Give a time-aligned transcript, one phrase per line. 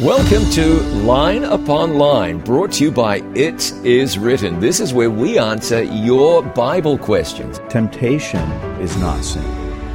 [0.00, 4.60] Welcome to Line Upon Line, brought to you by It Is Written.
[4.60, 7.58] This is where we answer your Bible questions.
[7.68, 8.48] Temptation
[8.80, 9.42] is not sin.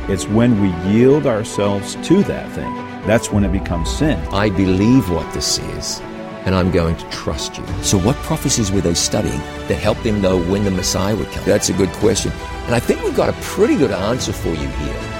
[0.10, 2.76] It's when we yield ourselves to that thing.
[3.08, 4.20] That's when it becomes sin.
[4.34, 6.02] I believe what this is,
[6.44, 7.66] and I'm going to trust you.
[7.82, 9.40] So, what prophecies were they studying
[9.70, 11.46] that helped them know when the Messiah would come?
[11.46, 12.34] That's a good question.
[12.66, 15.12] And I think we've got a pretty good answer for you here.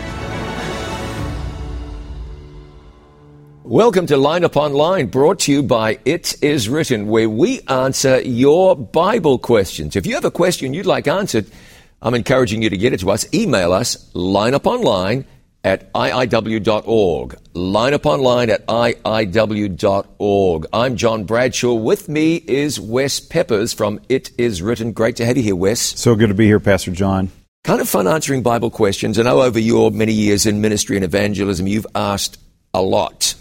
[3.66, 8.20] Welcome to Line Upon Line, brought to you by It Is Written, where we answer
[8.20, 9.95] your Bible questions.
[9.95, 11.45] If you have a question you'd like answered,
[12.02, 13.26] I'm encouraging you to get it to us.
[13.34, 15.23] Email us, lineuponline
[15.63, 17.38] at iiw.org.
[17.54, 20.66] Lineuponline at iiw.org.
[20.73, 21.73] I'm John Bradshaw.
[21.73, 24.91] With me is Wes Peppers from It Is Written.
[24.91, 25.80] Great to have you here, Wes.
[25.80, 27.32] So good to be here, Pastor John.
[27.63, 29.18] Kind of fun answering Bible questions.
[29.18, 32.38] I know over your many years in ministry and evangelism, you've asked
[32.73, 33.35] a lot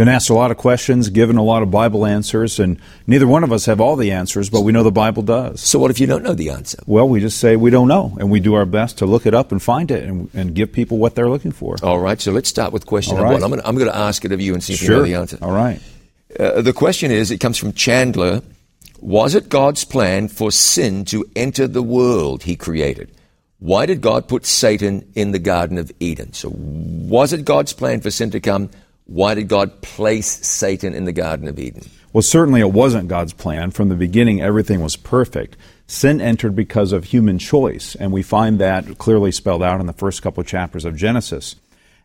[0.00, 3.44] been asked a lot of questions, given a lot of Bible answers, and neither one
[3.44, 5.60] of us have all the answers, but we know the Bible does.
[5.60, 6.78] So, what if you don't know the answer?
[6.86, 9.34] Well, we just say we don't know, and we do our best to look it
[9.34, 11.76] up and find it and, and give people what they're looking for.
[11.82, 13.50] All right, so let's start with question all number right.
[13.50, 13.60] one.
[13.62, 14.88] I'm going to ask it of you and see if sure.
[14.88, 15.38] you know the answer.
[15.42, 15.82] All right.
[16.38, 18.40] Uh, the question is it comes from Chandler
[19.02, 23.10] Was it God's plan for sin to enter the world he created?
[23.58, 26.32] Why did God put Satan in the Garden of Eden?
[26.32, 28.70] So, was it God's plan for sin to come?
[29.10, 31.82] Why did God place Satan in the Garden of Eden?
[32.12, 33.72] Well, certainly it wasn't God's plan.
[33.72, 35.56] From the beginning, everything was perfect.
[35.88, 39.92] Sin entered because of human choice, and we find that clearly spelled out in the
[39.92, 41.56] first couple of chapters of Genesis.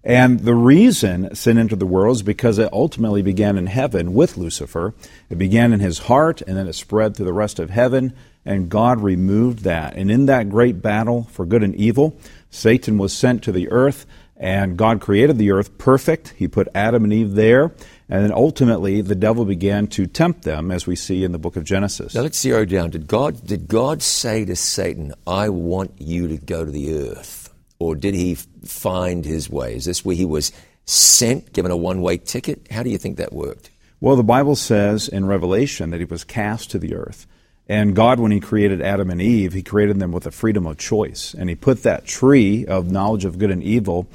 [0.03, 4.35] And the reason sin entered the world is because it ultimately began in heaven with
[4.35, 4.95] Lucifer.
[5.29, 8.67] It began in his heart, and then it spread through the rest of heaven, and
[8.67, 9.95] God removed that.
[9.95, 12.17] And in that great battle for good and evil,
[12.49, 16.33] Satan was sent to the earth and God created the earth perfect.
[16.35, 17.73] He put Adam and Eve there.
[18.07, 21.55] And then ultimately, the devil began to tempt them, as we see in the book
[21.55, 22.13] of Genesis.
[22.13, 22.91] Now let's zero down.
[22.91, 27.51] Did God, did God say to Satan, I want you to go to the earth?
[27.79, 29.75] Or did he find his way?
[29.75, 30.51] Is this where he was
[30.85, 32.67] sent, given a one way ticket?
[32.71, 33.71] How do you think that worked?
[33.99, 37.25] Well, the Bible says in Revelation that he was cast to the earth.
[37.67, 40.77] And God, when He created Adam and Eve, He created them with a freedom of
[40.77, 41.33] choice.
[41.33, 44.07] And He put that tree of knowledge of good and evil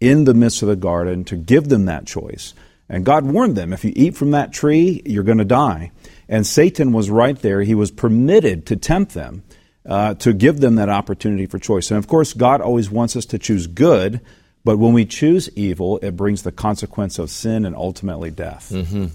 [0.00, 2.54] in the midst of the garden to give them that choice.
[2.88, 5.92] And God warned them if you eat from that tree, you're going to die.
[6.28, 7.62] And Satan was right there.
[7.62, 9.42] He was permitted to tempt them,
[9.86, 11.90] uh, to give them that opportunity for choice.
[11.90, 14.20] And of course, God always wants us to choose good,
[14.64, 18.70] but when we choose evil, it brings the consequence of sin and ultimately death.
[18.70, 19.06] Mm-hmm.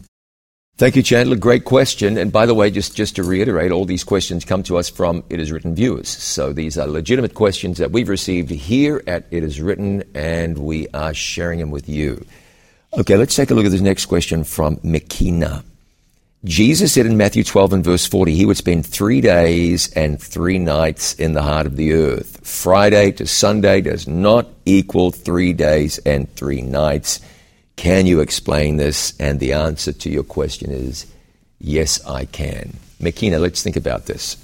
[0.80, 1.36] Thank you, Chandler.
[1.36, 2.18] Great question.
[2.18, 5.26] And by the way, just, just to reiterate, all these questions come to us from
[5.30, 6.08] It Is Written viewers.
[6.08, 10.88] So these are legitimate questions that we've received here at It Is Written, and we
[10.94, 12.26] are sharing them with you.
[12.98, 15.66] Okay, let's take a look at this next question from Mekina.
[16.46, 20.60] Jesus said in Matthew 12 and verse 40, he would spend three days and three
[20.60, 22.40] nights in the heart of the earth.
[22.48, 27.20] Friday to Sunday does not equal three days and three nights.
[27.80, 29.18] Can you explain this?
[29.22, 31.06] And the answer to your question is
[31.60, 32.74] yes, I can.
[33.00, 34.36] Mekina, let's think about this.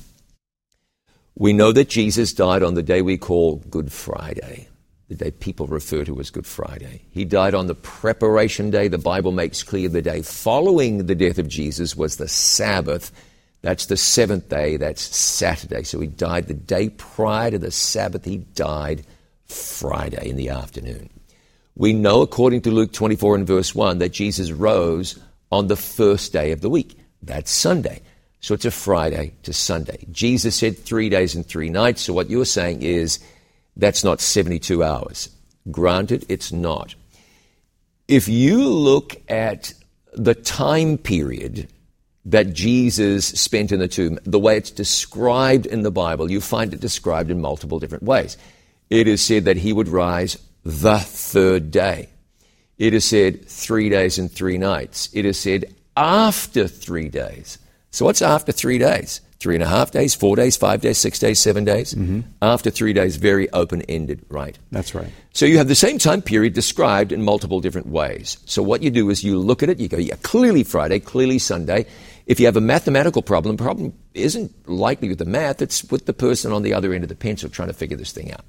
[1.36, 4.70] We know that Jesus died on the day we call Good Friday,
[5.10, 7.02] the day people refer to as Good Friday.
[7.12, 8.88] He died on the preparation day.
[8.88, 13.12] The Bible makes clear the day following the death of Jesus was the Sabbath.
[13.64, 15.84] That's the seventh day, that's Saturday.
[15.84, 18.24] So he died the day prior to the Sabbath.
[18.24, 19.06] He died
[19.46, 21.10] Friday in the afternoon.
[21.76, 25.20] We know, according to Luke 24 and verse 1, that Jesus rose
[25.52, 26.98] on the first day of the week.
[27.22, 28.02] That's Sunday.
[28.40, 30.06] So it's a Friday to Sunday.
[30.12, 32.02] Jesus said three days and three nights.
[32.04, 33.20] So what you're saying is
[33.76, 35.30] that's not 72 hours.
[35.70, 36.96] Granted, it's not.
[38.08, 39.74] If you look at
[40.14, 41.68] the time period
[42.26, 46.74] that Jesus spent in the tomb, the way it's described in the Bible, you find
[46.74, 48.38] it described in multiple different ways.
[48.90, 52.10] It is said that he would rise the third day.
[52.78, 55.10] It is said three days and three nights.
[55.14, 57.58] It is said after three days.
[57.92, 59.22] So what's after three days?
[59.40, 61.94] Three and a half days, four days, five days, six days, seven days?
[61.94, 62.22] Mm-hmm.
[62.42, 64.58] After three days, very open ended, right?
[64.72, 65.08] That's right.
[65.34, 68.38] So you have the same time period described in multiple different ways.
[68.46, 71.38] So what you do is you look at it, you go, yeah, clearly Friday, clearly
[71.38, 71.86] Sunday.
[72.26, 76.08] If you have a mathematical problem, the problem isn't likely with the math, it's with
[76.08, 78.46] the person on the other end of the pencil trying to figure this thing out.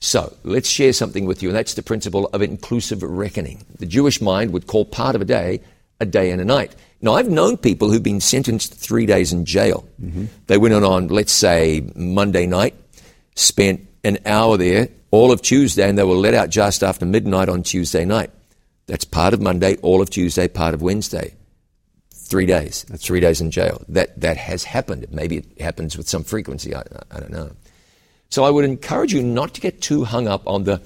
[0.00, 3.64] So let's share something with you, and that's the principle of inclusive reckoning.
[3.78, 5.60] The Jewish mind would call part of a day
[6.00, 6.74] a day and a night.
[7.00, 9.88] Now, I've known people who've been sentenced three days in jail.
[10.02, 10.26] Mm-hmm.
[10.46, 12.74] They went on, on, let's say, Monday night,
[13.34, 17.48] spent an hour there all of Tuesday, and they were let out just after midnight
[17.48, 18.30] on Tuesday night.
[18.86, 21.34] That's part of Monday, all of Tuesday, part of Wednesday.
[22.10, 22.84] Three days.
[22.88, 23.82] That's three days in jail.
[23.88, 25.06] That, that has happened.
[25.10, 26.74] Maybe it happens with some frequency.
[26.74, 27.52] I, I don't know.
[28.30, 30.82] So I would encourage you not to get too hung up on the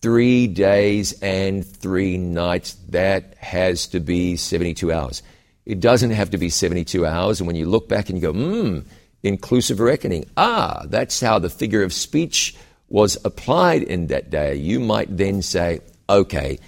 [0.00, 2.74] three days and three nights.
[2.90, 5.22] That has to be 72 hours.
[5.64, 7.40] It doesn't have to be 72 hours.
[7.40, 8.78] And when you look back and you go, hmm,
[9.24, 12.54] inclusive reckoning, ah, that's how the figure of speech
[12.88, 16.58] was applied in that day, you might then say, okay,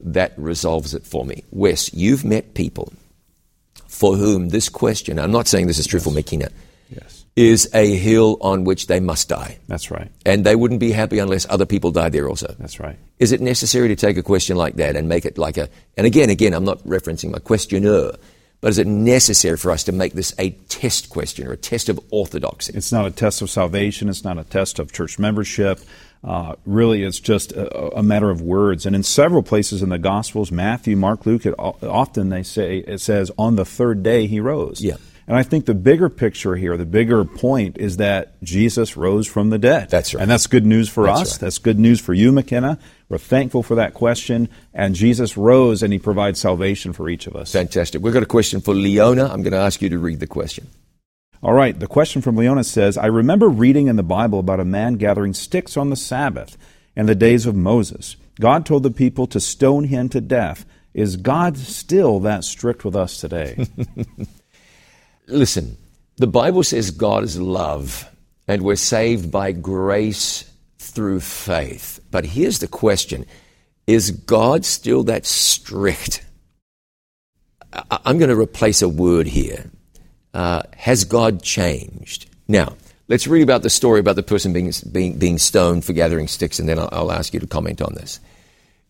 [0.00, 1.44] that resolves it for me.
[1.52, 2.92] Wes, you've met people
[3.86, 6.50] for whom this question, I'm not saying this is true for Makina.
[7.38, 9.58] Is a hill on which they must die.
[9.68, 10.10] That's right.
[10.26, 12.52] And they wouldn't be happy unless other people died there also.
[12.58, 12.98] That's right.
[13.20, 16.04] Is it necessary to take a question like that and make it like a, and
[16.04, 18.10] again, again, I'm not referencing my questioner,
[18.60, 21.88] but is it necessary for us to make this a test question or a test
[21.88, 22.72] of orthodoxy?
[22.74, 24.08] It's not a test of salvation.
[24.08, 25.78] It's not a test of church membership.
[26.24, 28.84] Uh, really, it's just a, a, matter of words.
[28.84, 32.98] And in several places in the Gospels, Matthew, Mark, Luke, it, often they say it
[32.98, 34.80] says on the third day he rose.
[34.80, 34.96] Yeah.
[35.28, 39.50] And I think the bigger picture here, the bigger point is that Jesus rose from
[39.50, 39.90] the dead.
[39.90, 40.22] That's right.
[40.22, 41.32] And that's good news for that's us.
[41.34, 41.40] Right.
[41.40, 42.78] That's good news for you, McKenna.
[43.10, 44.48] We're thankful for that question.
[44.72, 47.52] And Jesus rose and he provides salvation for each of us.
[47.52, 48.00] Fantastic.
[48.00, 49.26] We've got a question for Leona.
[49.26, 50.66] I'm going to ask you to read the question.
[51.42, 51.78] All right.
[51.78, 55.34] The question from Leona says I remember reading in the Bible about a man gathering
[55.34, 56.56] sticks on the Sabbath
[56.96, 58.16] in the days of Moses.
[58.40, 60.64] God told the people to stone him to death.
[60.94, 63.66] Is God still that strict with us today?
[65.28, 65.76] Listen,
[66.16, 68.08] the Bible says God is love,
[68.48, 72.00] and we're saved by grace through faith.
[72.10, 73.26] But here's the question
[73.86, 76.24] Is God still that strict?
[77.90, 79.70] I'm going to replace a word here.
[80.32, 82.30] Uh, has God changed?
[82.48, 82.76] Now,
[83.08, 86.58] let's read about the story about the person being, being, being stoned for gathering sticks,
[86.58, 88.20] and then I'll, I'll, ask you to comment on this.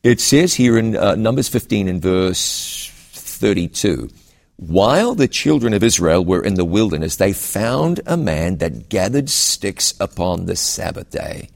[0.04, 4.10] It says here in uh, Numbers 15 and verse 32
[4.58, 9.30] while the children of Israel were in the wilderness, they found a man that gathered
[9.30, 11.48] sticks upon the Sabbath day.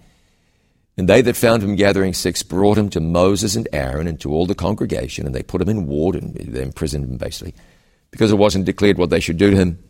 [0.97, 4.31] And they that found him gathering sticks brought him to Moses and Aaron and to
[4.31, 7.57] all the congregation, and they put him in ward and they imprisoned him basically,
[8.13, 9.83] because it wasn't declared what they should do to him.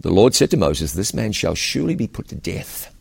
[0.00, 2.94] The Lord said to Moses, This man shall surely be put to death.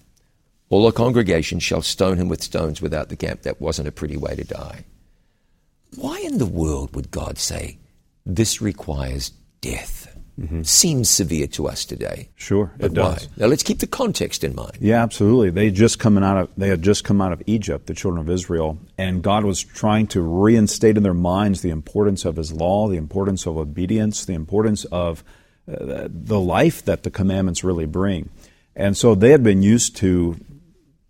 [0.70, 3.42] All the congregation shall stone him with stones without the camp.
[3.42, 4.86] That wasn't a pretty way to die.
[5.98, 7.80] Why in the world would God say,
[8.26, 10.16] This requires death.
[10.40, 10.62] Mm-hmm.
[10.62, 12.30] Seems severe to us today.
[12.36, 13.28] Sure, but it does.
[13.28, 13.34] Why?
[13.38, 14.78] Now let's keep the context in mind.
[14.80, 15.50] Yeah, absolutely.
[15.50, 18.30] They just coming out of they had just come out of Egypt, the children of
[18.30, 22.88] Israel, and God was trying to reinstate in their minds the importance of His law,
[22.88, 25.26] the importance of obedience, the importance of
[25.70, 28.30] uh, the life that the commandments really bring.
[28.78, 30.38] And so they had been used to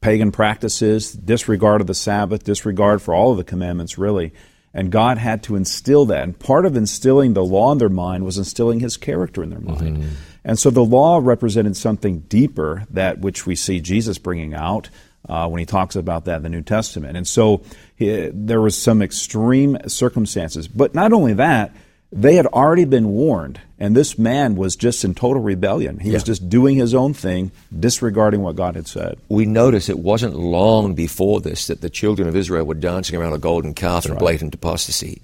[0.02, 4.34] pagan practices, disregard of the Sabbath, disregard for all of the commandments, really.
[4.74, 6.24] And God had to instill that.
[6.24, 9.60] And part of instilling the law in their mind was instilling his character in their
[9.60, 9.98] mind.
[9.98, 10.10] Mm-hmm.
[10.44, 14.90] And so the law represented something deeper, that which we see Jesus bringing out
[15.28, 17.18] uh, when he talks about that in the New Testament.
[17.18, 17.64] And so
[17.96, 20.68] he, there was some extreme circumstances.
[20.68, 21.76] But not only that,
[22.12, 26.00] they had already been warned, and this man was just in total rebellion.
[26.00, 26.16] He yeah.
[26.16, 29.20] was just doing his own thing, disregarding what God had said.
[29.30, 33.34] We notice it wasn't long before this that the children of Israel were dancing around
[33.34, 34.20] a golden calf in right.
[34.20, 35.22] blatant apostasy.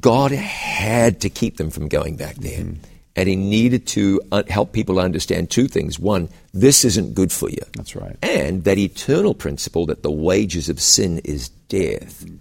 [0.00, 2.60] God had to keep them from going back there.
[2.60, 2.84] Mm-hmm.
[3.16, 6.00] And he needed to help people understand two things.
[6.00, 7.62] One, this isn't good for you.
[7.76, 8.16] That's right.
[8.22, 12.24] And that eternal principle that the wages of sin is death.
[12.24, 12.36] Mm-hmm.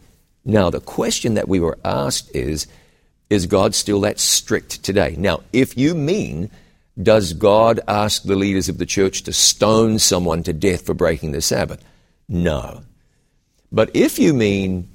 [0.46, 2.66] Now, the question that we were asked is,
[3.34, 5.16] is God still that strict today?
[5.18, 6.50] Now, if you mean,
[7.02, 11.32] does God ask the leaders of the church to stone someone to death for breaking
[11.32, 11.84] the Sabbath?
[12.30, 12.84] No.
[13.72, 14.88] But if you mean,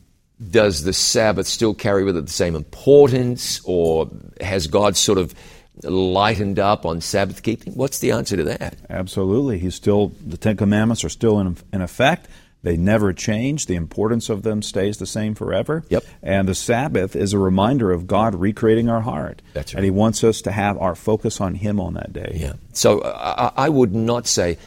[0.50, 4.08] does the Sabbath still carry with it the same importance, or
[4.40, 5.34] has God sort of
[5.82, 7.74] lightened up on Sabbath keeping?
[7.74, 8.76] What's the answer to that?
[8.88, 9.58] Absolutely.
[9.58, 12.28] He's still, the Ten Commandments are still in, in effect.
[12.68, 13.64] They never change.
[13.64, 15.84] The importance of them stays the same forever.
[15.88, 16.04] Yep.
[16.22, 19.40] And the Sabbath is a reminder of God recreating our heart.
[19.54, 19.78] That's right.
[19.78, 22.32] And He wants us to have our focus on Him on that day.
[22.34, 22.52] Yeah.
[22.74, 24.58] So uh, I would not say,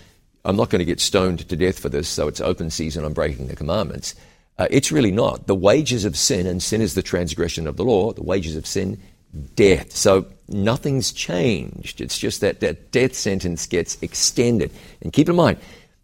[0.44, 3.14] I'm not going to get stoned to death for this, so it's open season on
[3.14, 4.16] breaking the commandments.
[4.58, 5.46] Uh, it's really not.
[5.46, 8.66] The wages of sin, and sin is the transgression of the law, the wages of
[8.66, 9.00] sin,
[9.54, 9.96] death.
[9.96, 12.02] So nothing's changed.
[12.02, 14.72] It's just that that death sentence gets extended.
[15.04, 15.60] And keep in mind,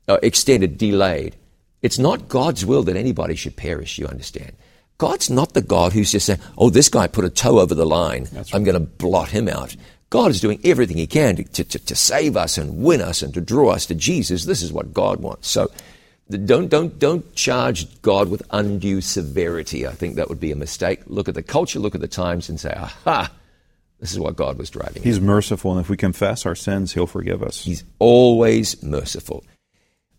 [0.08, 1.36] uh, extended, delayed.
[1.81, 4.53] It's not God's will that anybody should perish, you understand.
[4.98, 7.86] God's not the God who's just saying, oh, this guy put a toe over the
[7.86, 8.27] line.
[8.34, 8.53] Right.
[8.53, 9.75] I'm going to blot him out.
[10.10, 13.34] God is doing everything he can to, to, to, save us and win us and
[13.34, 14.46] to draw us to Jesus.
[14.46, 15.50] This is what God wants.
[15.50, 15.69] So
[16.29, 19.86] Don't, don't, don't charge God with undue severity.
[19.86, 21.01] I think that would be a mistake.
[21.07, 23.31] Look at the culture, look at the times, and say, aha,
[24.00, 25.03] this is what God was driving.
[25.03, 27.63] He's merciful, and if we confess our sins, He'll forgive us.
[27.63, 29.43] He's always merciful.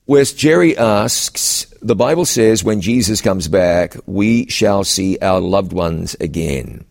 [0.09, 5.75] Whereas Jerry asks, the Bible says when Jesus comes back, we shall see our loved
[5.75, 6.87] ones again.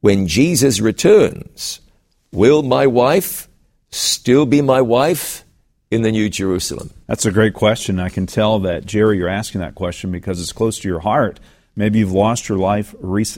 [0.00, 1.80] When Jesus returns,
[2.32, 3.46] will my wife
[3.90, 5.44] still be my wife
[5.90, 6.94] in the New Jerusalem?
[7.06, 8.00] That's a great question.
[8.00, 11.40] I can tell that, Jerry, you're asking that question because it's close to your heart.
[11.76, 12.94] Maybe you've lost your life,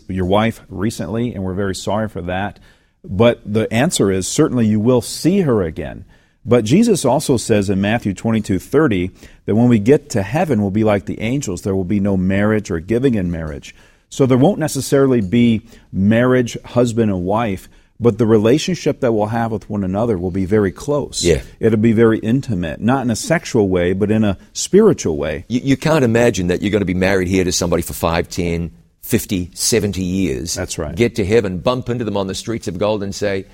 [0.09, 2.61] your wife recently, and we're very sorry for that.
[3.02, 6.04] But the answer is certainly you will see her again.
[6.44, 9.11] But Jesus also says in Matthew 22 30
[9.46, 11.62] that when we get to heaven, we'll be like the angels.
[11.62, 13.75] There will be no marriage or giving in marriage.
[14.08, 17.68] So there won't necessarily be marriage, husband and wife,
[17.99, 21.25] but the relationship that we'll have with one another will be very close.
[21.25, 21.42] Yeah.
[21.61, 25.44] It'll be very intimate, not in a sexual way, but in a spiritual way.
[25.49, 28.28] You, you can't imagine that you're going to be married here to somebody for 5,
[28.28, 28.72] 10,
[29.02, 30.54] 50, 70 years.
[30.54, 30.94] That's right.
[30.94, 33.46] Get to heaven, bump into them on the streets of gold and say,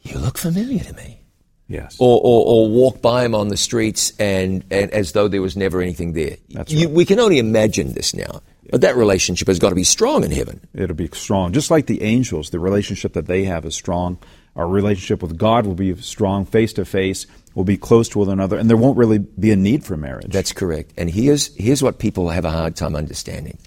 [0.00, 1.21] You look familiar to me.
[1.68, 1.96] Yes.
[1.98, 5.56] Or, or, or, walk by them on the streets and, and as though there was
[5.56, 6.36] never anything there.
[6.50, 8.42] That's you, we can only imagine this now.
[8.70, 10.60] But that relationship has got to be strong in heaven.
[10.74, 11.52] It'll be strong.
[11.52, 14.18] Just like the angels, the relationship that they have is strong.
[14.54, 17.26] Our relationship with God will be strong, face to face.
[17.54, 20.32] We'll be close to one another, and there won't really be a need for marriage.
[20.32, 20.92] That's correct.
[20.96, 23.58] And here's, here's what people have a hard time understanding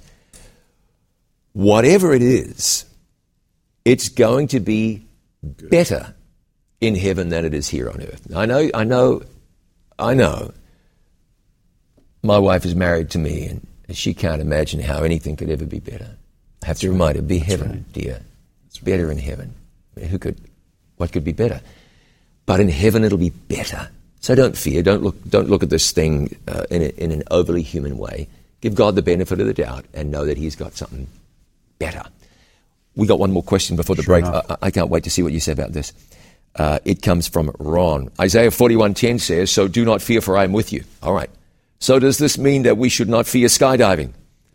[1.54, 2.86] whatever it is,
[3.86, 5.08] it's going to be
[5.42, 5.70] Good.
[5.70, 6.14] better
[6.82, 8.28] in heaven than it is here on earth.
[8.36, 9.24] I know, I know,
[9.98, 10.54] I know.
[12.22, 15.80] My wife is married to me, and she can't imagine how anything could ever be
[15.80, 16.18] better.
[16.64, 17.94] I have to remind her, be That's heaven, right.
[17.94, 18.22] dear.
[18.68, 19.54] It's better in heaven.
[19.96, 20.40] I mean, who could,
[20.98, 21.62] what could be better?
[22.46, 23.90] But in heaven, it'll be better.
[24.20, 24.82] So don't fear.
[24.82, 28.28] Don't look, don't look at this thing uh, in, a, in an overly human way.
[28.62, 31.08] Give God the benefit of the doubt and know that He's got something
[31.78, 32.04] better.
[32.96, 34.26] We got one more question before the Sure break.
[34.26, 35.94] I, I can't wait to see what you say about this.
[36.56, 38.10] Uh, it comes from Ron.
[38.20, 41.30] Isaiah 41:10 says, "So do not fear, for I am with you." All right.
[41.80, 44.14] So does this mean that we should not fear skydiving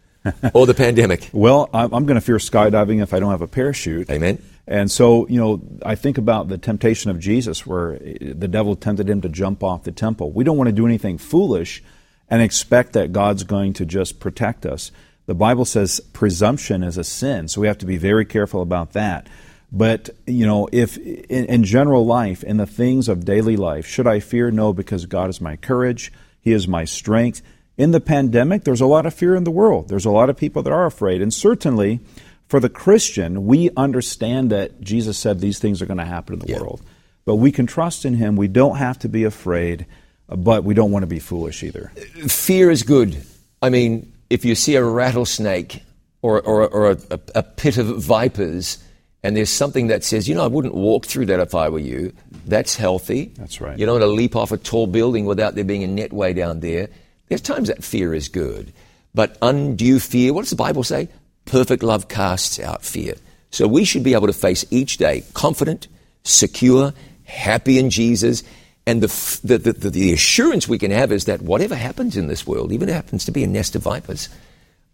[0.54, 1.28] or the pandemic?
[1.32, 4.10] Well, I'm, I'm going to fear skydiving if I don't have a parachute.
[4.10, 4.42] Amen.
[4.66, 9.10] And so, you know, I think about the temptation of Jesus where the devil tempted
[9.10, 10.30] him to jump off the temple.
[10.30, 11.82] We don't want to do anything foolish
[12.28, 14.92] and expect that God's going to just protect us.
[15.26, 18.92] The Bible says presumption is a sin, so we have to be very careful about
[18.92, 19.28] that.
[19.72, 24.06] But, you know, if in, in general life, in the things of daily life, should
[24.06, 24.50] I fear?
[24.50, 27.42] No, because God is my courage, He is my strength.
[27.78, 29.88] In the pandemic, there's a lot of fear in the world.
[29.88, 31.22] There's a lot of people that are afraid.
[31.22, 32.00] And certainly,
[32.48, 36.40] for the Christian, we understand that Jesus said these things are going to happen in
[36.40, 36.60] the Yeah.
[36.60, 36.82] world.
[37.24, 38.34] But we can trust in Him.
[38.36, 39.86] We don't have to be afraid,
[40.28, 41.92] but we don't want to be foolish either.
[42.26, 43.22] Fear is good.
[43.62, 45.82] I mean, if you see a rattlesnake
[46.22, 48.78] or, or, or a, a, a pit of vipers,
[49.22, 51.78] and there's something that says, you know, I wouldn't walk through that if I were
[51.78, 52.12] you,
[52.46, 53.32] that's healthy.
[53.36, 53.78] That's right.
[53.78, 56.32] You don't want to leap off a tall building without there being a net way
[56.32, 56.88] down there.
[57.28, 58.72] There's times that fear is good.
[59.14, 61.08] But undue fear, what does the Bible say?
[61.44, 63.14] Perfect love casts out fear.
[63.50, 65.88] So we should be able to face each day confident,
[66.22, 68.42] secure, happy in Jesus.
[68.86, 72.28] And the, the, the, the, the assurance we can have is that whatever happens in
[72.28, 74.28] this world, even if it happens to be a nest of vipers,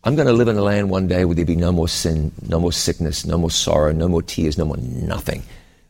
[0.07, 2.31] I'm going to live in a land one day where there be no more sin,
[2.49, 5.43] no more sickness, no more sorrow, no more tears, no more nothing.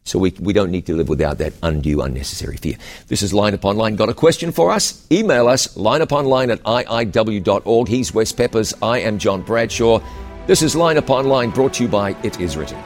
[0.05, 2.79] So we, we don't need to live without that undue, unnecessary fear.
[3.09, 3.95] This is Line Upon Line.
[3.95, 5.07] Got a question for us?
[5.13, 7.89] Email us, lineuponline at iiw.org.
[7.89, 8.73] He's Wes Peppers.
[8.81, 10.01] I am John Bradshaw.
[10.47, 12.83] This is Line Upon Line brought to you by It Is Written.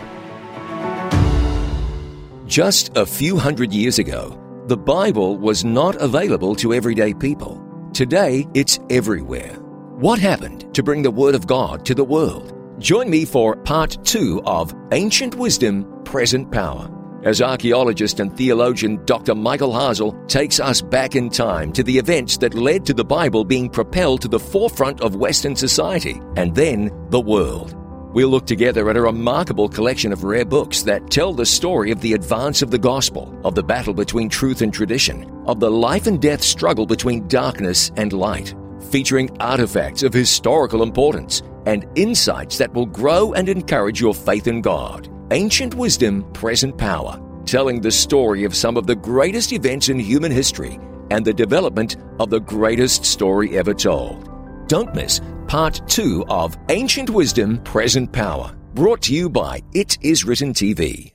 [2.49, 7.65] Just a few hundred years ago, the Bible was not available to everyday people.
[7.93, 9.57] Today, it's everywhere.
[10.01, 12.57] What happened to bring the Word of God to the world?
[12.79, 16.91] Join me for part two of Ancient Wisdom, Present Power.
[17.23, 19.35] As archaeologist and theologian Dr.
[19.35, 23.45] Michael Hasel takes us back in time to the events that led to the Bible
[23.45, 27.77] being propelled to the forefront of Western society and then the world.
[28.15, 32.01] We'll look together at a remarkable collection of rare books that tell the story of
[32.01, 36.07] the advance of the gospel, of the battle between truth and tradition, of the life
[36.07, 38.55] and death struggle between darkness and light,
[38.91, 44.61] featuring artifacts of historical importance and insights that will grow and encourage your faith in
[44.61, 45.09] God.
[45.33, 50.33] Ancient Wisdom, Present Power, telling the story of some of the greatest events in human
[50.33, 50.79] history
[51.11, 54.29] and the development of the greatest story ever told.
[54.69, 60.25] Don't miss part two of Ancient Wisdom, Present Power, brought to you by It Is
[60.25, 61.13] Written TV.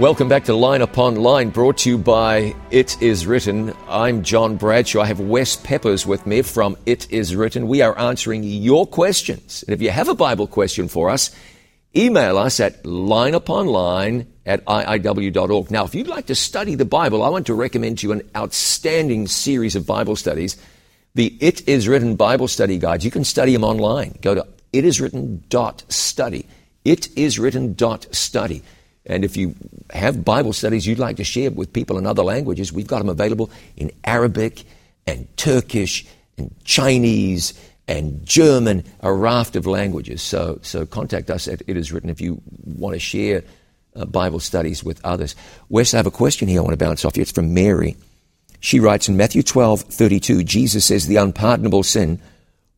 [0.00, 3.72] Welcome back to Line Upon Line, brought to you by It Is Written.
[3.88, 5.00] I'm John Bradshaw.
[5.00, 7.66] I have Wes Peppers with me from It Is Written.
[7.66, 9.62] We are answering your questions.
[9.62, 11.30] And if you have a Bible question for us,
[11.96, 15.70] email us at lineuponline at iiw.org.
[15.70, 18.30] Now, if you'd like to study the Bible, I want to recommend to you an
[18.36, 20.58] outstanding series of Bible studies.
[21.14, 23.02] The It Is Written Bible Study Guides.
[23.02, 24.18] You can study them online.
[24.20, 26.46] Go to itiswritten.study.
[26.84, 28.62] Itiswritten.study.
[29.06, 29.54] And if you
[29.90, 33.08] have Bible studies you'd like to share with people in other languages, we've got them
[33.08, 34.64] available in Arabic
[35.06, 36.04] and Turkish
[36.36, 37.54] and Chinese
[37.88, 40.22] and German, a raft of languages.
[40.22, 43.44] So, so contact us at It Is Written if you want to share
[43.94, 45.36] uh, Bible studies with others.
[45.68, 47.22] Wes, I have a question here I want to bounce off you.
[47.22, 47.96] It's from Mary.
[48.60, 52.20] She writes in Matthew 12, 32, Jesus says the unpardonable sin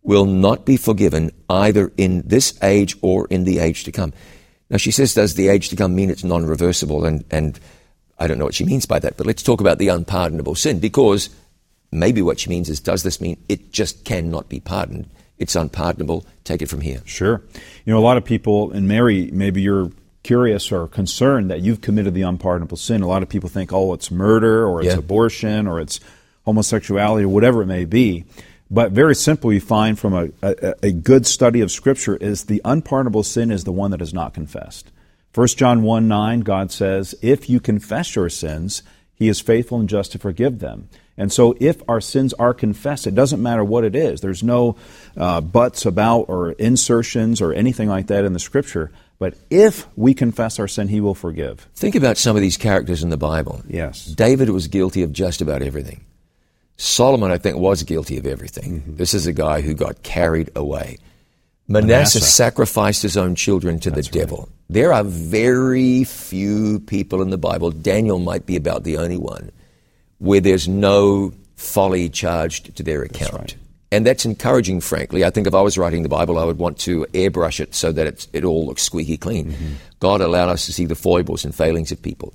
[0.02, 4.12] will not be forgiven either in this age or in the age to come.
[4.70, 7.04] Now, she says, does the age to come mean it's non reversible?
[7.04, 7.58] And, and
[8.18, 10.78] I don't know what she means by that, but let's talk about the unpardonable sin
[10.78, 11.30] because
[11.90, 15.08] maybe what she means is, does this mean it just cannot be pardoned?
[15.38, 16.26] It's unpardonable.
[16.44, 17.00] Take it from here.
[17.04, 17.42] Sure.
[17.84, 19.90] You know, a lot of people, and Mary, maybe you're
[20.22, 23.02] curious or concerned that you've committed the unpardonable sin.
[23.02, 24.98] A lot of people think, oh, it's murder or it's yeah.
[24.98, 26.00] abortion or it's
[26.44, 28.24] homosexuality or whatever it may be.
[28.70, 32.60] But very simply, we find from a, a, a, good study of Scripture is the
[32.64, 34.90] unpardonable sin is the one that is not confessed.
[35.34, 38.82] 1 John 1 9, God says, If you confess your sins,
[39.14, 40.90] He is faithful and just to forgive them.
[41.16, 44.20] And so, if our sins are confessed, it doesn't matter what it is.
[44.20, 44.76] There's no
[45.16, 48.92] uh, buts about or insertions or anything like that in the Scripture.
[49.18, 51.66] But if we confess our sin, He will forgive.
[51.74, 53.62] Think about some of these characters in the Bible.
[53.66, 54.04] Yes.
[54.04, 56.04] David was guilty of just about everything.
[56.78, 58.80] Solomon, I think, was guilty of everything.
[58.80, 58.96] Mm-hmm.
[58.96, 60.98] This is a guy who got carried away.
[61.66, 62.20] Manasseh, Manasseh.
[62.20, 64.38] sacrificed his own children to That's the devil.
[64.38, 64.48] Right.
[64.70, 69.50] There are very few people in the Bible, Daniel might be about the only one,
[70.18, 73.32] where there's no folly charged to their account.
[73.32, 73.56] That's right.
[73.90, 75.24] And that's encouraging, frankly.
[75.24, 77.90] I think if I was writing the Bible, I would want to airbrush it so
[77.92, 79.52] that it all looks squeaky clean.
[79.52, 79.72] Mm-hmm.
[79.98, 82.34] God allowed us to see the foibles and failings of people.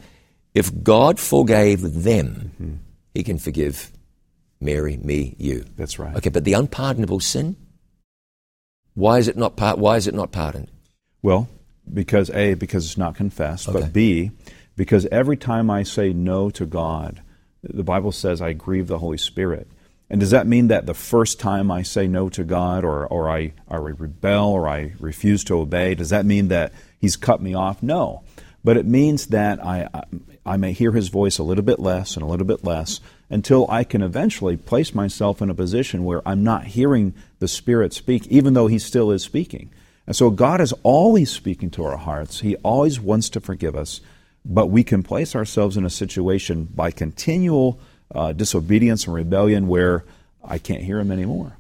[0.54, 2.76] If God forgave them, mm-hmm.
[3.14, 3.92] He can forgive
[4.64, 5.66] Mary, me, you.
[5.76, 6.16] That's right.
[6.16, 7.56] Okay, but the unpardonable sin,
[8.94, 10.70] why is it not, par- why is it not pardoned?
[11.22, 11.50] Well,
[11.92, 13.80] because A, because it's not confessed, okay.
[13.80, 14.32] but B,
[14.76, 17.22] because every time I say no to God,
[17.64, 19.68] the Bible says I grieve the Holy Spirit.
[20.10, 23.30] And does that mean that the first time I say no to God or, or
[23.30, 27.42] I, or I rebel or I refuse to obey, does that mean that He's cut
[27.42, 27.82] me off?
[27.82, 28.24] No.
[28.64, 30.04] But it means that I, I,
[30.46, 33.00] I may hear His voice a little bit less and a little bit less
[33.34, 37.92] until I can eventually place myself in a position where I'm not hearing the Spirit
[37.92, 39.72] speak, even though He still is speaking.
[40.06, 42.42] And so God is always speaking to our hearts.
[42.42, 44.02] He always wants to forgive us,
[44.46, 47.80] but we can place ourselves in a situation by continual
[48.14, 50.04] uh, disobedience and rebellion where
[50.44, 51.58] I can't hear Him anymore.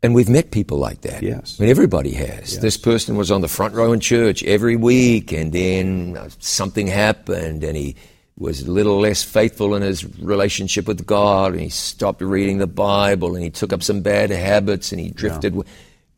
[0.00, 1.24] And we've met people like that.
[1.24, 1.56] Yes.
[1.58, 2.52] I mean, everybody has.
[2.52, 2.58] Yes.
[2.58, 7.64] This person was on the front row in church every week, and then something happened,
[7.64, 7.96] and he
[8.38, 12.66] was a little less faithful in his relationship with God, and he stopped reading the
[12.66, 15.54] Bible, and he took up some bad habits, and he drifted.
[15.54, 15.62] Yeah.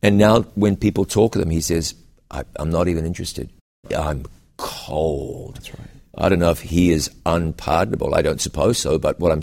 [0.03, 1.95] And now, when people talk to him, he says,
[2.29, 3.49] I, am not even interested.
[3.95, 4.25] I'm
[4.57, 5.87] cold." That's right.
[6.15, 8.13] I don't know if he is unpardonable.
[8.13, 8.99] I don't suppose so.
[8.99, 9.41] But what I'm,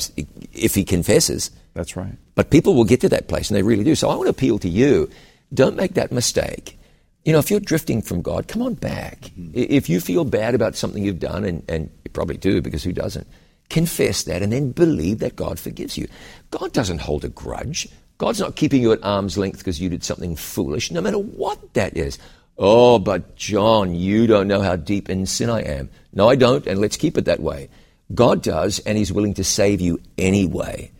[0.52, 2.16] if he confesses, that's right.
[2.34, 3.94] But people will get to that place, and they really do.
[3.94, 5.10] So I want to appeal to you:
[5.52, 6.78] don't make that mistake.
[7.24, 9.20] You know, if you're drifting from God, come on back.
[9.20, 9.50] Mm-hmm.
[9.52, 12.92] If you feel bad about something you've done, and, and you probably do because who
[12.92, 13.26] doesn't?
[13.68, 16.08] Confess that and then believe that God forgives you.
[16.50, 17.88] God doesn't hold a grudge.
[18.16, 21.74] God's not keeping you at arm's length because you did something foolish, no matter what
[21.74, 22.18] that is.
[22.56, 25.90] Oh, but John, you don't know how deep in sin I am.
[26.12, 27.68] No, I don't, and let's keep it that way.
[28.14, 30.90] God does, and He's willing to save you anyway.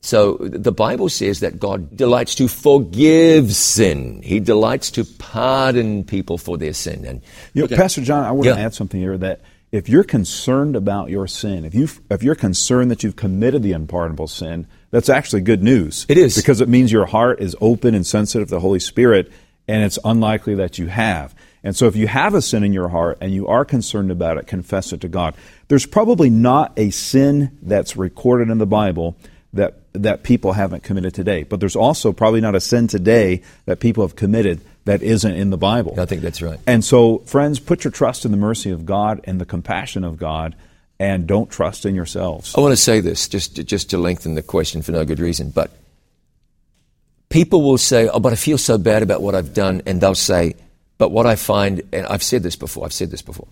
[0.00, 4.20] So the Bible says that God delights to forgive sin.
[4.22, 7.04] He delights to pardon people for their sin.
[7.04, 7.22] And
[7.54, 7.76] you know, okay.
[7.76, 8.54] Pastor John, I want yeah.
[8.54, 12.34] to add something here that if you're concerned about your sin, if you if you're
[12.34, 16.04] concerned that you've committed the unpardonable sin, that's actually good news.
[16.10, 19.32] It is because it means your heart is open and sensitive to the Holy Spirit,
[19.66, 21.34] and it's unlikely that you have.
[21.64, 24.36] And so, if you have a sin in your heart and you are concerned about
[24.36, 25.34] it, confess it to God.
[25.68, 29.16] There's probably not a sin that's recorded in the Bible
[29.54, 31.42] that that people haven't committed today.
[31.42, 35.50] But there's also probably not a sin today that people have committed that isn't in
[35.50, 35.98] the Bible.
[35.98, 36.58] I think that's right.
[36.66, 40.18] And so, friends, put your trust in the mercy of God and the compassion of
[40.18, 40.56] God,
[40.98, 42.54] and don't trust in yourselves.
[42.56, 45.20] I want to say this just to, just to lengthen the question for no good
[45.20, 45.70] reason, but
[47.28, 50.14] people will say, "Oh, but I feel so bad about what I've done," and they'll
[50.14, 50.54] say,
[50.98, 53.48] "But what I find, and I've said this before, I've said this before."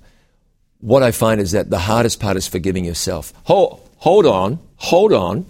[0.81, 3.33] what I find is that the hardest part is forgiving yourself.
[3.45, 5.47] Hold, hold on, hold on.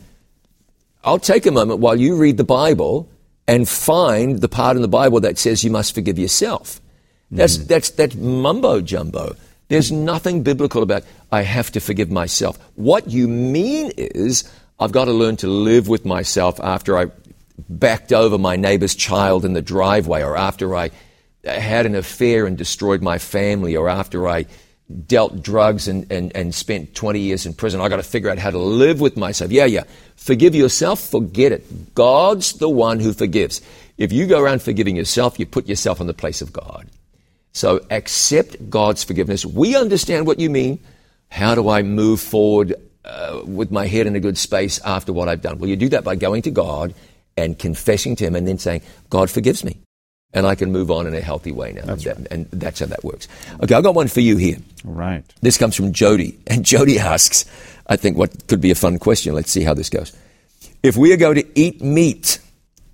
[1.03, 3.09] I'll take a moment while you read the Bible
[3.49, 6.81] and find the part in the Bible that says you must forgive yourself.
[7.31, 7.67] That's, mm.
[7.69, 9.37] that's, that's mumbo jumbo.
[9.69, 12.59] There's nothing biblical about, I have to forgive myself.
[12.75, 17.07] What you mean is, I've got to learn to live with myself after I
[17.69, 20.91] backed over my neighbor's child in the driveway, or after I
[21.45, 24.47] had an affair and destroyed my family, or after I
[25.07, 27.81] dealt drugs and, and, and spent 20 years in prison.
[27.81, 29.53] I've got to figure out how to live with myself.
[29.53, 29.85] Yeah, yeah.
[30.17, 31.95] Forgive yourself, forget it.
[31.95, 33.61] God's the one who forgives.
[33.99, 36.89] If you go around forgiving yourself, you put yourself in the place of God.
[37.53, 39.45] So accept God's forgiveness.
[39.45, 40.79] We understand what you mean.
[41.29, 42.75] How do I move forward
[43.05, 45.59] uh, with my head in a good space after what I've done?
[45.59, 46.95] Well, you do that by going to God
[47.37, 49.79] and confessing to Him and then saying, God forgives me
[50.33, 51.85] and I can move on in a healthy way now.
[51.85, 52.27] That's that, right.
[52.31, 53.29] And that's how that works.
[53.63, 54.59] Okay, I've got one for you here.
[54.87, 55.25] All right.
[55.43, 57.45] This comes from Jody, and Jody asks,
[57.87, 59.35] I think what could be a fun question.
[59.35, 60.17] Let's see how this goes.
[60.83, 62.39] If we are going to eat meat,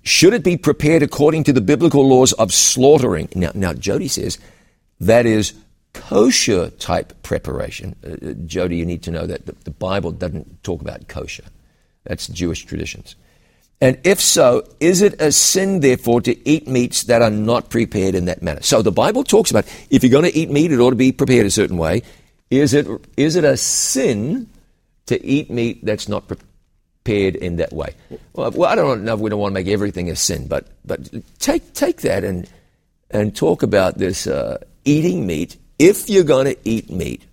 [0.03, 3.29] should it be prepared according to the biblical laws of slaughtering?
[3.35, 4.39] Now, now Jody says
[4.99, 5.53] that is
[5.93, 7.95] kosher type preparation.
[8.03, 11.43] Uh, uh Jody, you need to know that the, the Bible doesn't talk about kosher.
[12.03, 13.15] That's Jewish traditions.
[13.79, 18.15] And if so, is it a sin, therefore, to eat meats that are not prepared
[18.15, 18.61] in that manner?
[18.63, 21.11] So the Bible talks about if you're going to eat meat, it ought to be
[21.11, 22.01] prepared a certain way.
[22.49, 22.87] Is it,
[23.17, 24.49] is it a sin
[25.05, 27.93] to eat meat that's not prepared in that way?
[28.33, 30.67] Well, well I don't know if we don't want to make everything a sin, but,
[30.83, 32.49] but take, take that and,
[33.11, 35.55] and talk about this uh, eating meat.
[35.77, 37.23] If you're going to eat meat,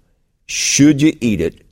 [0.44, 1.64] should you eat it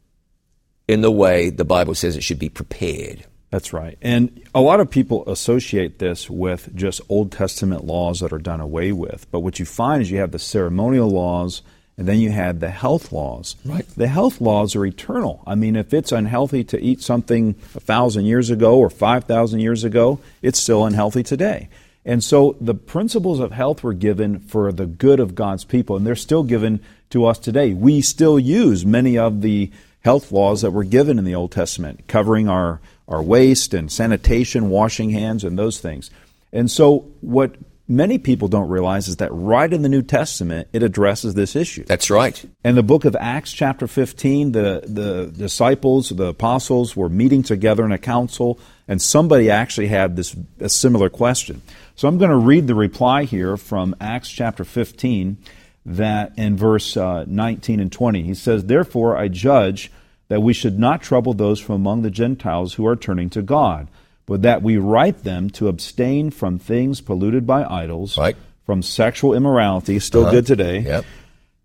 [0.89, 3.27] in the way the Bible says it should be prepared?
[3.53, 3.99] That's right.
[4.01, 8.63] And a lot of people associate this with just Old Testament laws that are done
[8.63, 9.31] away with.
[9.31, 11.61] But what you find is you have the ceremonial laws
[11.99, 13.57] and then you have the health laws.
[13.63, 13.87] Right.
[13.95, 15.43] The health laws are eternal.
[15.47, 19.85] I mean, if it's unhealthy to eat something a thousand years ago or 5,000 years
[19.85, 21.69] ago, it's still unhealthy today.
[22.07, 26.07] And so the principles of health were given for the good of God's people, and
[26.07, 27.75] they're still given to us today.
[27.75, 32.09] We still use many of the health laws that were given in the Old Testament,
[32.09, 36.11] covering our our waste and sanitation, washing hands, and those things.
[36.53, 37.57] And so, what
[37.89, 41.85] many people don't realize is that right in the New Testament, it addresses this issue.
[41.85, 42.45] That's right.
[42.65, 47.85] In the book of Acts, chapter 15, the, the disciples, the apostles, were meeting together
[47.85, 51.63] in a council, and somebody actually had this a similar question.
[51.97, 55.37] So I'm going to read the reply here from Acts chapter 15,
[55.85, 58.23] that in verse uh, 19 and 20.
[58.23, 59.91] He says, Therefore I judge
[60.33, 63.87] that we should not trouble those from among the Gentiles who are turning to God,
[64.25, 68.35] but that we write them to abstain from things polluted by idols, right.
[68.65, 70.31] from sexual immorality, still uh-huh.
[70.31, 71.05] good today, yep.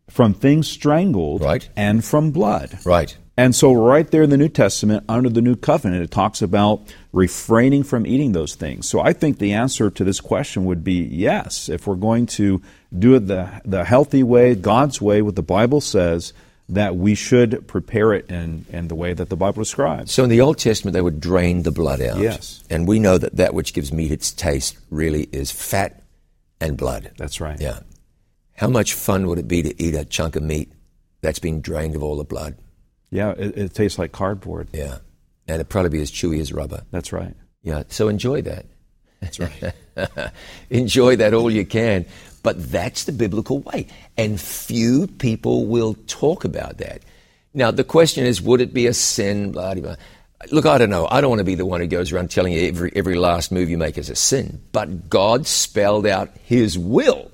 [0.09, 1.69] from things strangled, right.
[1.77, 2.77] and from blood.
[2.85, 3.15] Right.
[3.37, 6.93] And so, right there in the New Testament, under the New Covenant, it talks about
[7.13, 8.89] refraining from eating those things.
[8.89, 11.69] So, I think the answer to this question would be yes.
[11.69, 12.61] If we're going to
[12.99, 16.33] do it the, the healthy way, God's way, what the Bible says,
[16.69, 20.11] that we should prepare it in, in the way that the Bible describes.
[20.11, 22.19] So in the Old Testament, they would drain the blood out.
[22.19, 22.63] Yes.
[22.69, 26.03] And we know that that which gives meat its taste really is fat
[26.59, 27.11] and blood.
[27.17, 27.59] That's right.
[27.59, 27.79] Yeah.
[28.55, 30.71] How much fun would it be to eat a chunk of meat
[31.21, 32.57] that's been drained of all the blood?
[33.11, 34.67] Yeah, it, it tastes like cardboard.
[34.73, 34.97] Yeah.
[35.47, 36.83] And it'd probably be as chewy as rubber.
[36.91, 37.33] That's right.
[37.61, 37.83] Yeah.
[37.87, 38.65] So enjoy that.
[39.21, 39.73] That's right.
[40.69, 42.05] enjoy that all you can.
[42.47, 43.87] But that's the biblical way.
[44.15, 47.01] And few people will talk about that.
[47.53, 49.51] Now, the question is, would it be a sin?
[49.51, 49.95] Blah, blah, blah.
[50.53, 51.09] Look, I don't know.
[51.11, 53.51] I don't want to be the one who goes around telling you every, every last
[53.51, 54.61] move you make is a sin.
[54.71, 57.29] But God spelled out His will.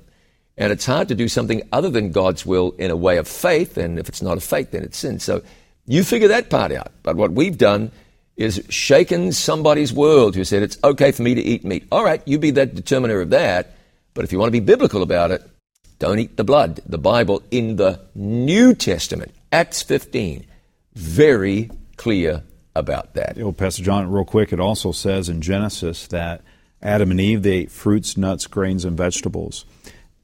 [0.58, 3.78] And it's hard to do something other than God's will in a way of faith.
[3.78, 5.20] And if it's not a faith, then it's sin.
[5.20, 5.44] So
[5.86, 6.92] you figure that part out.
[7.04, 7.92] But what we've done
[8.36, 11.86] is shaken somebody's world who said it's okay for me to eat meat.
[11.92, 13.76] All right, you be that determiner of that.
[14.14, 15.50] But if you want to be biblical about it,
[16.00, 16.82] don't eat the blood.
[16.86, 20.46] The Bible in the New Testament, Acts 15,
[20.94, 22.44] very clear
[22.76, 23.38] about that.
[23.40, 26.42] Oh, Pastor John, real quick, it also says in Genesis that
[26.82, 29.66] Adam and Eve, they ate fruits, nuts, grains, and vegetables.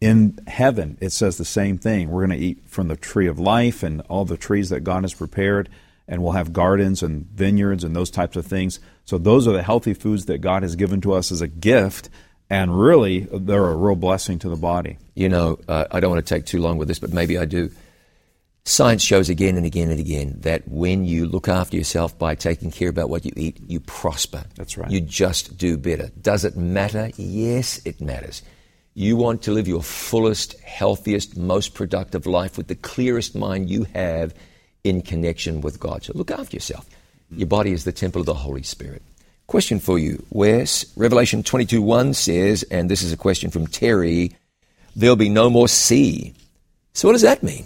[0.02, 2.10] In heaven, it says the same thing.
[2.10, 5.04] We're going to eat from the tree of life and all the trees that God
[5.04, 5.70] has prepared,
[6.08, 8.80] and we'll have gardens and vineyards and those types of things.
[9.06, 12.10] So, those are the healthy foods that God has given to us as a gift
[12.50, 14.98] and really they're a real blessing to the body.
[15.16, 17.46] You know, uh, I don't want to take too long with this, but maybe I
[17.46, 17.72] do.
[18.66, 22.72] Science shows again and again and again that when you look after yourself by taking
[22.72, 24.44] care about what you eat, you prosper.
[24.56, 24.92] That's right.
[24.92, 26.12] You just do better.
[26.22, 27.10] Does it matter?
[27.16, 28.44] Yes, it matters.
[28.94, 33.86] You want to live your fullest, healthiest, most productive life with the clearest mind you
[33.94, 34.34] have
[34.84, 36.04] in connection with God.
[36.04, 36.86] So look after yourself.
[37.32, 39.02] Your body is the temple of the Holy Spirit.
[39.50, 40.86] Question for you, Wes.
[40.96, 44.32] Revelation 22 1 says, and this is a question from Terry,
[44.96, 46.36] there'll be no more sea.
[46.94, 47.66] So what does that mean?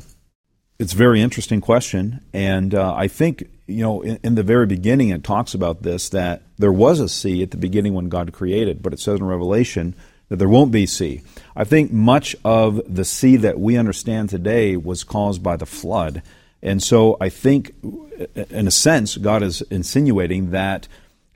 [0.79, 2.21] It's a very interesting question.
[2.31, 6.07] And uh, I think, you know, in, in, the very beginning, it talks about this
[6.07, 9.25] that there was a sea at the beginning when God created, but it says in
[9.25, 9.93] Revelation
[10.29, 11.21] that there won't be sea.
[11.53, 16.21] I think much of the sea that we understand today was caused by the flood.
[16.61, 17.75] And so I think,
[18.49, 20.87] in a sense, God is insinuating that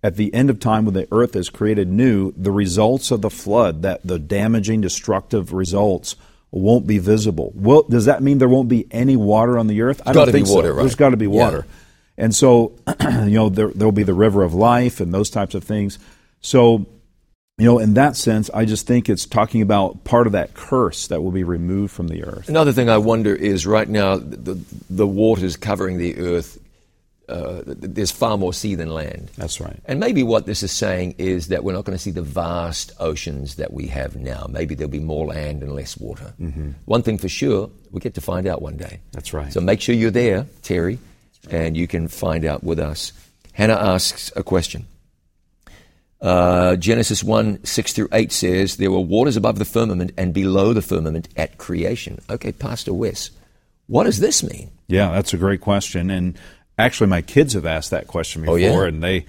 [0.03, 3.29] at the end of time when the earth is created new, the results of the
[3.29, 6.15] flood, that the damaging, destructive results,
[6.51, 7.51] won't be visible.
[7.55, 10.01] Well, does that mean there won't be any water on the earth?
[10.05, 10.73] I don't think water, so.
[10.75, 10.81] Right?
[10.83, 11.65] There's got to be water.
[11.67, 11.73] Yeah.
[12.25, 15.63] And so, you know, there will be the river of life and those types of
[15.63, 15.99] things.
[16.41, 16.85] So,
[17.57, 21.07] you know, in that sense, I just think it's talking about part of that curse
[21.07, 22.49] that will be removed from the earth.
[22.49, 26.59] Another thing I wonder is right now the, the waters covering the earth,
[27.29, 29.29] uh, there's far more sea than land.
[29.35, 29.79] That's right.
[29.85, 32.91] And maybe what this is saying is that we're not going to see the vast
[32.99, 34.47] oceans that we have now.
[34.49, 36.33] Maybe there'll be more land and less water.
[36.39, 36.71] Mm-hmm.
[36.85, 38.99] One thing for sure, we get to find out one day.
[39.11, 39.51] That's right.
[39.51, 40.99] So make sure you're there, Terry,
[41.49, 43.11] and you can find out with us.
[43.53, 44.85] Hannah asks a question.
[46.19, 50.73] Uh, Genesis 1 6 through 8 says, There were waters above the firmament and below
[50.73, 52.19] the firmament at creation.
[52.29, 53.29] Okay, Pastor Wes,
[53.87, 54.71] what does this mean?
[54.87, 56.09] Yeah, that's a great question.
[56.09, 56.37] And
[56.77, 58.55] actually, my kids have asked that question before.
[58.55, 58.83] Oh, yeah?
[58.83, 59.25] And they,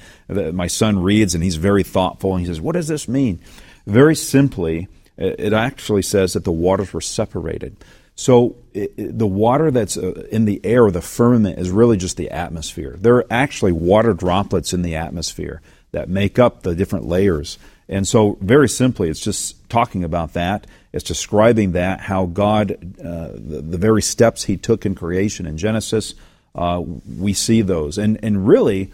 [0.53, 3.41] my son reads and he's very thoughtful and he says, What does this mean?
[3.87, 7.77] Very simply, it actually says that the waters were separated.
[8.15, 12.17] So it, it, the water that's uh, in the air, the firmament, is really just
[12.17, 12.97] the atmosphere.
[12.99, 17.59] There are actually water droplets in the atmosphere that make up the different layers.
[17.89, 20.67] And so, very simply, it's just talking about that.
[20.93, 25.57] It's describing that, how God, uh, the, the, very steps He took in creation in
[25.57, 26.15] Genesis,
[26.55, 26.83] uh,
[27.19, 27.99] we see those.
[27.99, 28.91] And, and really,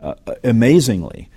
[0.00, 1.28] uh, amazingly,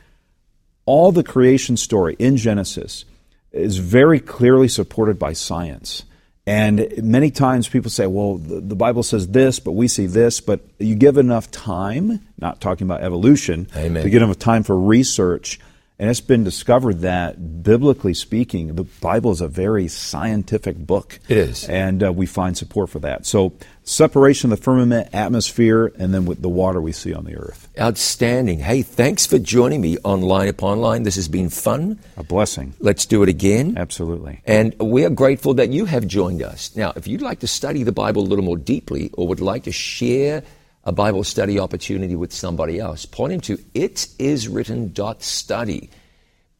[0.85, 3.05] all the creation story in Genesis
[3.51, 6.03] is very clearly supported by science.
[6.47, 10.41] And many times people say, well, the, Bible says this, but we see this.
[10.41, 14.03] But you give enough time, not talking about evolution, Amen.
[14.03, 15.59] to give enough time for research
[16.01, 21.19] and it's been discovered that, biblically speaking, the Bible is a very scientific book.
[21.29, 21.69] It is.
[21.69, 23.27] And uh, we find support for that.
[23.27, 27.35] So, separation of the firmament, atmosphere, and then with the water we see on the
[27.35, 27.69] earth.
[27.79, 28.57] Outstanding.
[28.57, 31.03] Hey, thanks for joining me on Line Upon Line.
[31.03, 31.99] This has been fun.
[32.17, 32.73] A blessing.
[32.79, 33.77] Let's do it again.
[33.77, 34.41] Absolutely.
[34.47, 36.75] And we are grateful that you have joined us.
[36.75, 39.65] Now, if you'd like to study the Bible a little more deeply or would like
[39.65, 40.41] to share
[40.83, 45.89] a Bible study opportunity with somebody else, point him to itiswritten.study.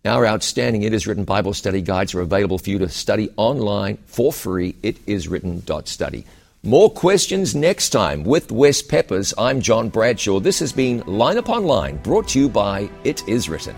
[0.04, 3.98] Our outstanding It Is Written Bible study guides are available for you to study online
[4.08, 4.74] for free.
[4.74, 6.26] Itiswritten.study.
[6.64, 9.34] More questions next time with Wes Peppers.
[9.38, 10.40] I'm John Bradshaw.
[10.40, 13.76] This has been Line Upon Line, brought to you by It Is Written.